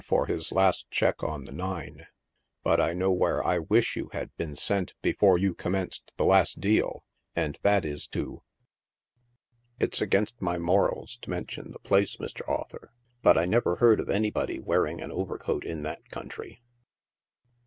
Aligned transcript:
for 0.03 0.25
his 0.25 0.51
last 0.51 0.89
check 0.89 1.21
on 1.21 1.45
the 1.45 1.51
nine; 1.51 2.07
but 2.63 2.81
I 2.81 2.91
know 2.95 3.11
where 3.11 3.45
I 3.45 3.59
wish 3.59 3.95
you 3.95 4.09
had 4.13 4.35
been 4.35 4.55
sent 4.55 4.95
before 5.03 5.37
you 5.37 5.53
commenced 5.53 6.11
the 6.17 6.25
last 6.25 6.59
deal, 6.59 7.05
and 7.35 7.59
that 7.61 7.85
is 7.85 8.07
to." 8.07 8.41
It's 9.79 10.01
against 10.01 10.33
ray 10.41 10.57
morals 10.57 11.17
to 11.21 11.29
mention 11.29 11.71
the 11.71 11.77
place, 11.77 12.17
Mr. 12.17 12.41
Author, 12.49 12.91
but 13.21 13.37
I 13.37 13.45
never 13.45 13.75
heard 13.75 13.99
of 13.99 14.09
anybody 14.09 14.57
wearing 14.59 15.01
an 15.03 15.11
overcoat 15.11 15.63
in 15.63 15.83
that 15.83 16.09
country. 16.09 16.63